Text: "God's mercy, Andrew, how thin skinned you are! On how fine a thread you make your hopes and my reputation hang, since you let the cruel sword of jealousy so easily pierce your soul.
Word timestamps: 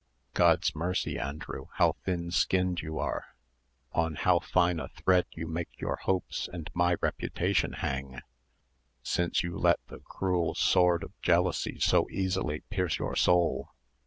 "God's 0.33 0.75
mercy, 0.75 1.19
Andrew, 1.19 1.67
how 1.73 1.91
thin 2.05 2.31
skinned 2.31 2.81
you 2.81 2.97
are! 2.97 3.35
On 3.91 4.15
how 4.15 4.39
fine 4.39 4.79
a 4.79 4.87
thread 4.87 5.27
you 5.33 5.45
make 5.45 5.79
your 5.79 5.97
hopes 5.97 6.49
and 6.51 6.71
my 6.73 6.95
reputation 7.01 7.73
hang, 7.73 8.19
since 9.03 9.43
you 9.43 9.55
let 9.55 9.77
the 9.89 9.99
cruel 9.99 10.55
sword 10.55 11.03
of 11.03 11.11
jealousy 11.21 11.77
so 11.79 12.09
easily 12.09 12.61
pierce 12.71 12.97
your 12.97 13.15
soul. 13.15 13.69